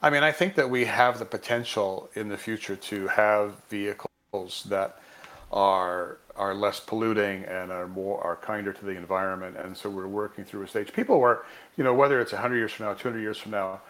[0.00, 4.64] I mean, I think that we have the potential in the future to have vehicles
[4.68, 4.98] that
[5.52, 10.08] are are less polluting and are more are kinder to the environment, and so we're
[10.08, 10.92] working through a stage.
[10.92, 11.44] People were,
[11.76, 13.80] you know, whether it's 100 years from now, 200 years from now,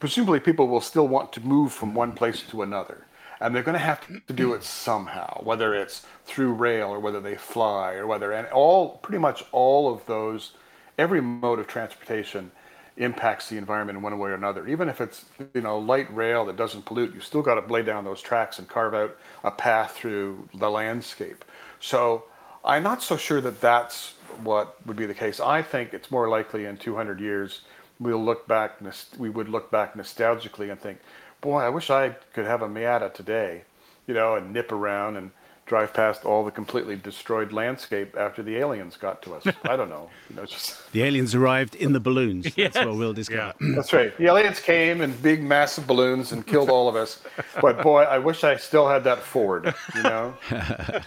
[0.00, 3.06] presumably people will still want to move from one place to another
[3.42, 7.20] and they're going to have to do it somehow, whether it's through rail or whether
[7.20, 10.52] they fly or whether and all pretty much all of those,
[10.96, 12.52] every mode of transportation
[12.96, 14.66] impacts the environment in one way or another.
[14.68, 15.24] Even if it's
[15.54, 18.58] you know light rail that doesn't pollute, you still got to lay down those tracks
[18.58, 21.44] and carve out a path through the landscape.
[21.80, 22.24] So
[22.64, 25.40] I'm not so sure that that's what would be the case.
[25.40, 27.62] I think it's more likely in 200 years
[28.02, 28.78] we'll look back,
[29.16, 30.98] we would look back nostalgically and think,
[31.42, 33.64] boy, I wish I could have a Miata today,
[34.06, 35.30] you know, and nip around and
[35.66, 39.46] drive past all the completely destroyed landscape after the aliens got to us.
[39.64, 40.10] I don't know.
[40.28, 42.44] You know, just the aliens arrived in the balloons.
[42.56, 42.74] That's yes.
[42.74, 43.54] what we'll discover.
[43.60, 43.74] Yeah.
[43.74, 44.16] That's right.
[44.16, 47.22] The aliens came in big, massive balloons and killed all of us.
[47.60, 49.74] But boy, I wish I still had that Ford.
[49.94, 50.34] You know.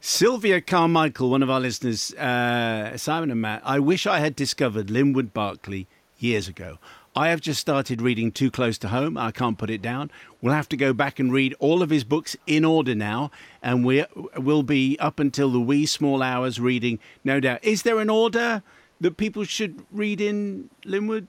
[0.00, 3.62] Sylvia Carmichael, one of our listeners, uh, Simon and Matt.
[3.64, 5.86] I wish I had discovered Linwood Barclay
[6.18, 6.78] years ago.
[7.16, 9.16] I have just started reading Too Close to Home.
[9.16, 10.10] I can't put it down.
[10.40, 13.30] We'll have to go back and read all of his books in order now,
[13.62, 14.04] and we
[14.36, 17.64] will be up until the wee small hours reading, no doubt.
[17.64, 18.62] Is there an order
[19.00, 21.26] that people should read in Linwood?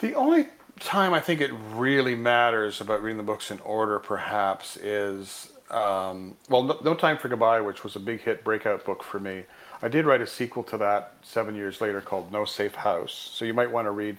[0.00, 0.48] The only
[0.80, 6.36] time I think it really matters about reading the books in order, perhaps, is um,
[6.48, 9.44] well, no, no, Time for Goodbye, which was a big hit breakout book for me.
[9.84, 13.12] I did write a sequel to that seven years later called No Safe House.
[13.34, 14.16] So you might want to read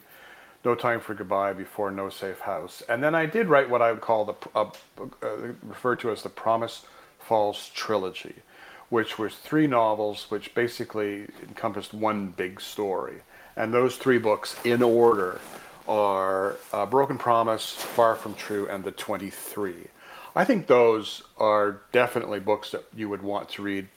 [0.64, 2.84] No Time for Goodbye before No Safe House.
[2.88, 4.70] And then I did write what I would call the uh,
[5.24, 6.86] uh, referred to as the Promise
[7.18, 8.36] Falls trilogy,
[8.90, 13.22] which was three novels which basically encompassed one big story.
[13.56, 15.42] And those three books, in order,
[15.88, 19.74] are uh, Broken Promise, Far From True, and The 23.
[20.36, 23.88] I think those are definitely books that you would want to read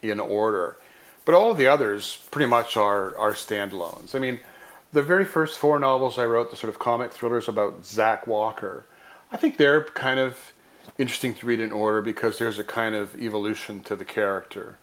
[0.00, 0.78] in order.
[1.24, 4.14] But all of the others pretty much are, are standalones.
[4.14, 4.40] I mean,
[4.92, 8.86] the very first four novels I wrote, the sort of comic thrillers about Zack Walker,
[9.32, 10.52] I think they're kind of
[10.98, 14.78] interesting to read in order because there's a kind of evolution to the character,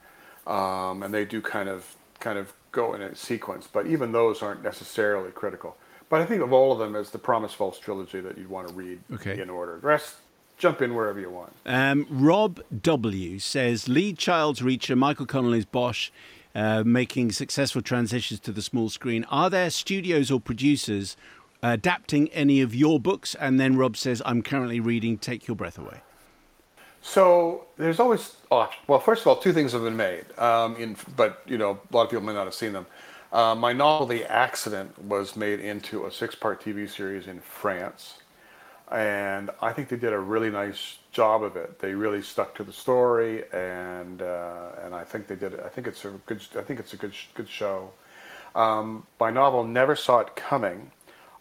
[0.46, 3.68] um, and they do kind of kind of go in a sequence.
[3.72, 5.76] But even those aren't necessarily critical.
[6.10, 8.70] But I think of all of them as the Promise Falls trilogy that you'd want
[8.70, 9.42] to read okay.
[9.42, 9.78] in order.
[9.82, 10.16] The rest,
[10.58, 11.54] jump in wherever you want.
[11.66, 16.10] Um, Rob W says Lee Child's Reacher Michael Connelly's Bosch
[16.56, 19.24] uh, making successful transitions to the small screen.
[19.26, 21.16] Are there studios or producers
[21.62, 23.36] adapting any of your books?
[23.36, 26.02] And then Rob says, I'm currently reading Take Your Breath Away.
[27.02, 30.98] So there's always, oh, well, first of all, two things have been made, um, in,
[31.16, 32.86] but you know, a lot of people may not have seen them.
[33.32, 38.16] Uh, my novel, The Accident, was made into a six-part TV series in France,
[38.92, 41.80] and I think they did a really nice job of it.
[41.80, 45.60] They really stuck to the story, and uh, and I think they did.
[45.60, 46.42] I think it's a good.
[46.58, 47.92] I think it's a good good show.
[48.56, 50.92] Um, my novel Never Saw It Coming.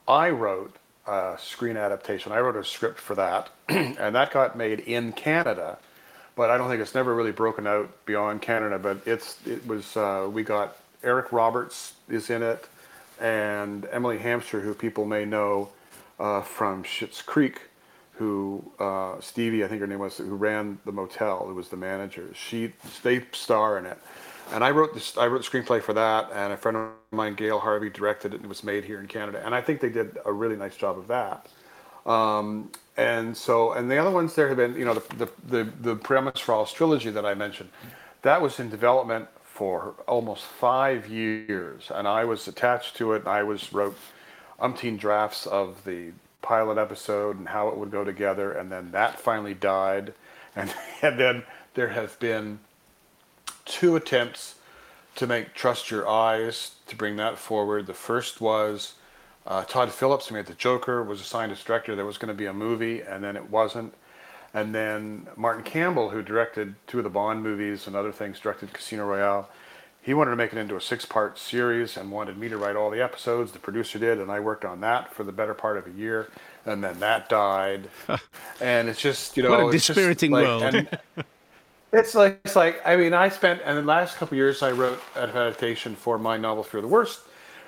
[0.09, 0.77] I wrote
[1.07, 2.33] a screen adaptation.
[2.33, 5.79] I wrote a script for that, and that got made in Canada,
[6.35, 8.79] but I don't think it's never really broken out beyond Canada.
[8.79, 12.67] But it's it was uh, we got Eric Roberts is in it,
[13.21, 15.71] and Emily Hampshire, who people may know
[16.19, 17.61] uh, from Schitt's Creek,
[18.13, 21.77] who uh, Stevie, I think her name was, who ran the motel, who was the
[21.77, 22.31] manager.
[22.35, 23.99] She they star in it,
[24.53, 25.17] and I wrote this.
[25.19, 28.37] I wrote the screenplay for that, and a friend of mine, Gail Harvey, directed it,
[28.37, 29.43] and it was made here in Canada.
[29.45, 31.49] And I think they did a really nice job of that.
[32.11, 35.73] Um, and so, and the other ones there have been, you know, the the the,
[35.81, 37.69] the Promise Falls trilogy that I mentioned,
[38.23, 43.27] that was in development for almost five years, and I was attached to it.
[43.27, 43.97] I was wrote
[44.61, 49.19] umpteen drafts of the pilot episode and how it would go together, and then that
[49.19, 50.15] finally died,
[50.55, 51.43] and and then
[51.75, 52.61] there have been
[53.65, 54.55] two attempts
[55.17, 57.87] to make Trust Your Eyes to bring that forward.
[57.87, 58.95] The first was
[59.47, 61.97] uh, Todd Phillips, who made The Joker, was assigned as director.
[61.97, 63.95] There was going to be a movie, and then it wasn't.
[64.53, 68.73] And then Martin Campbell, who directed two of the Bond movies and other things, directed
[68.73, 69.49] Casino Royale.
[70.07, 72.91] He wanted to make it into a six-part series and wanted me to write all
[72.91, 73.51] the episodes.
[73.51, 76.29] The producer did, and I worked on that for the better part of a year.
[76.65, 77.89] And then that died,
[78.61, 80.63] and it's just you know what a dispiriting like, world.
[80.63, 80.89] And,
[81.93, 85.01] It's like it's like I mean I spent and the last couple years I wrote
[85.15, 87.21] an adaptation for my novel Fear the Worst,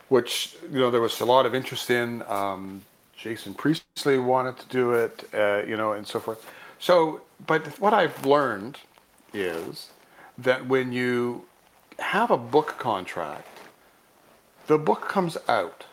[0.09, 2.23] which you know there was a lot of interest in.
[2.29, 2.83] Um,
[3.17, 6.45] Jason Priestley wanted to do it, uh, you know, and so forth.
[6.79, 8.79] So, but what I've learned
[9.33, 9.89] is
[10.37, 11.45] that when you
[11.99, 13.61] have a book contract,
[14.67, 15.87] the book comes out,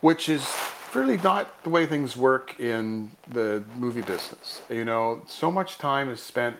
[0.00, 0.46] which is
[0.94, 4.62] really not the way things work in the movie business.
[4.70, 6.56] You know, so much time is spent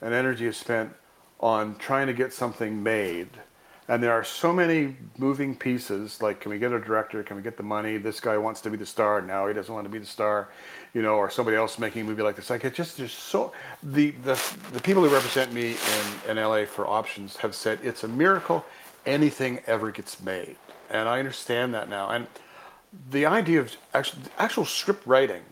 [0.00, 0.92] and energy is spent
[1.40, 3.28] on trying to get something made.
[3.88, 7.42] And there are so many moving pieces, like can we get a director, can we
[7.42, 9.90] get the money, this guy wants to be the star, now he doesn't want to
[9.90, 10.50] be the star,
[10.94, 12.50] you know, or somebody else making a movie like this.
[12.50, 14.40] Like it just there's so the the,
[14.72, 15.76] the people who represent me
[16.26, 18.64] in, in LA for options have said it's a miracle
[19.06, 20.56] anything ever gets made.
[20.90, 22.10] And I understand that now.
[22.10, 22.26] And
[23.10, 25.42] the idea of actual, actual script writing,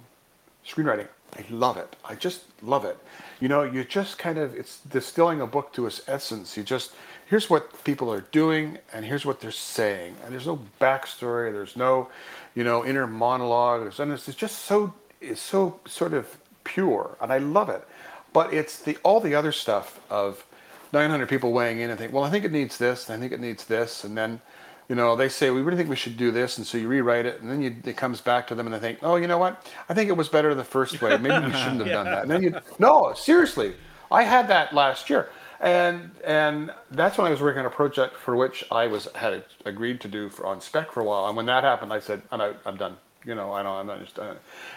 [0.66, 1.96] screenwriting, I love it.
[2.04, 2.98] I just love it.
[3.40, 6.56] You know, you just kind of it's distilling a book to its essence.
[6.56, 6.92] You just
[7.26, 10.14] here's what people are doing and here's what they're saying.
[10.24, 12.08] And there's no backstory, there's no,
[12.54, 13.82] you know, inner monologue.
[13.82, 17.86] There's and it's just so it's so sort of pure and I love it.
[18.32, 20.44] But it's the all the other stuff of
[20.92, 23.32] 900 people weighing in and think, well, I think it needs this, and I think
[23.32, 24.40] it needs this, and then
[24.88, 27.26] you know, they say we really think we should do this, and so you rewrite
[27.26, 29.38] it, and then you, it comes back to them, and they think, oh, you know
[29.38, 29.66] what?
[29.88, 31.16] I think it was better the first way.
[31.16, 31.92] Maybe we shouldn't have yeah.
[31.92, 32.22] done that.
[32.22, 33.74] And then you, no, seriously,
[34.10, 38.16] I had that last year, and and that's when I was working on a project
[38.16, 41.36] for which I was had agreed to do for, on spec for a while, and
[41.36, 42.96] when that happened, I said, I'm out, I'm done.
[43.26, 44.36] You know, I know I'm not just done.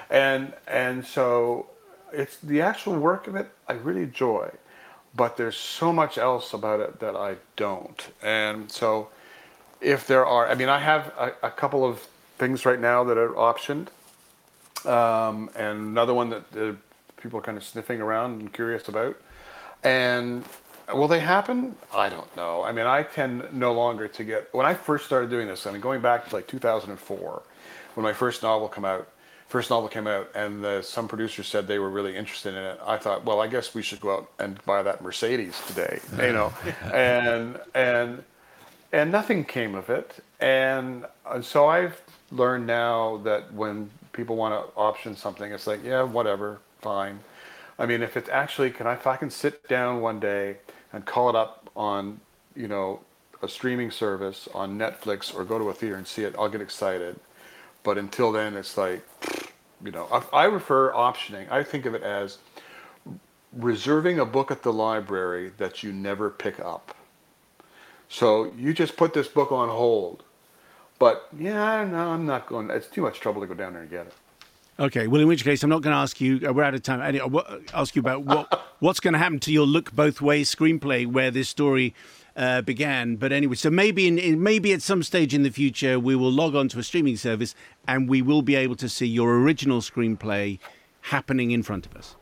[0.09, 1.67] And and so
[2.11, 4.49] it's the actual work of it I really enjoy,
[5.15, 9.09] but there's so much else about it that I don't, and so
[9.81, 11.99] if there are, I mean, I have a, a couple of
[12.37, 13.87] things right now that are optioned,
[14.85, 16.73] um, and another one that uh,
[17.21, 19.15] people are kind of sniffing around and curious about,
[19.83, 20.43] and
[20.93, 21.75] will they happen?
[21.93, 22.63] I don't know.
[22.63, 25.67] I mean, I tend no longer to get when I first started doing this.
[25.67, 27.43] I mean, going back to like 2004,
[27.99, 29.09] when my first novel came out,
[29.49, 32.79] first novel came out, and the, some producers said they were really interested in it.
[32.85, 36.31] I thought, well, I guess we should go out and buy that Mercedes today, you
[36.31, 36.53] know,
[36.93, 38.23] and and
[38.93, 40.23] and nothing came of it.
[40.39, 45.83] And, and so I've learned now that when people want to option something, it's like,
[45.83, 47.19] yeah, whatever, fine.
[47.77, 50.55] I mean, if it's actually, can I, if I can sit down one day
[50.93, 52.21] and call it up on,
[52.55, 53.01] you know,
[53.43, 56.61] a streaming service on Netflix or go to a theater and see it, I'll get
[56.61, 57.19] excited.
[57.89, 59.03] But until then, it's like,
[59.83, 61.49] you know, I, I refer optioning.
[61.49, 62.37] I think of it as
[63.51, 66.95] reserving a book at the library that you never pick up.
[68.07, 70.23] So you just put this book on hold.
[70.99, 72.69] But yeah, no, I'm not going.
[72.69, 74.13] It's too much trouble to go down there and get it.
[74.79, 76.47] Okay, well, in which case, I'm not going to ask you.
[76.47, 77.01] Uh, we're out of time.
[77.01, 81.07] I'll ask you about what what's going to happen to your look both ways screenplay,
[81.07, 81.95] where this story
[82.39, 83.17] uh, began.
[83.17, 86.31] But anyway, so maybe in, in, maybe at some stage in the future, we will
[86.31, 87.53] log on to a streaming service
[87.87, 90.57] and we will be able to see your original screenplay
[91.01, 92.15] happening in front of us.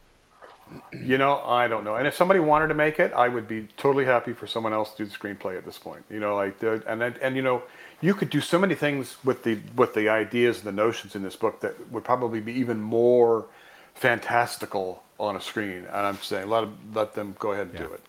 [0.91, 1.95] You know, I don't know.
[1.95, 4.91] And if somebody wanted to make it, I would be totally happy for someone else
[4.95, 6.03] to do the screenplay at this point.
[6.09, 7.63] You know, like the, and and, and you know,
[8.01, 11.23] you could do so many things with the with the ideas and the notions in
[11.23, 13.45] this book that would probably be even more
[13.93, 15.85] fantastical on a screen.
[15.85, 17.85] And I'm saying let them, let them go ahead and yeah.
[17.85, 18.01] do it.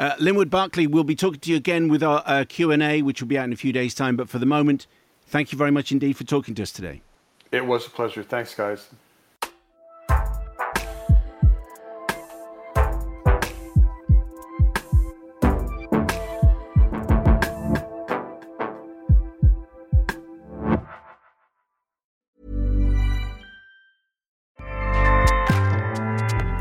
[0.00, 3.28] Uh, Linwood Barclay, we'll be talking to you again with our uh, Q&A, which will
[3.28, 4.16] be out in a few days' time.
[4.16, 4.86] But for the moment,
[5.26, 7.02] thank you very much indeed for talking to us today.
[7.52, 8.22] It was a pleasure.
[8.22, 8.88] Thanks, guys.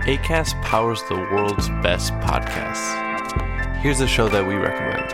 [0.10, 3.09] ACAST powers the world's best podcasts.
[3.82, 5.14] Here's a show that we recommend.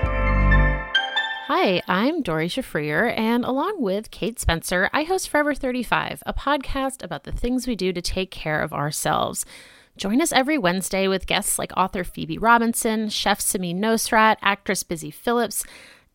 [1.47, 7.03] Hi, I'm Doree Shafrir, and along with Kate Spencer, I host Forever 35, a podcast
[7.03, 9.45] about the things we do to take care of ourselves.
[9.97, 15.11] Join us every Wednesday with guests like author Phoebe Robinson, chef Samin Nosrat, actress Busy
[15.11, 15.63] Philipps,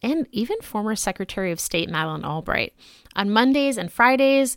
[0.02, 2.72] and even former Secretary of State Madeleine Albright.
[3.14, 4.56] On Mondays and Fridays,